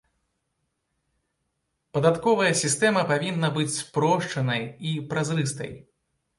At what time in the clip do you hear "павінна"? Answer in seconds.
3.13-3.53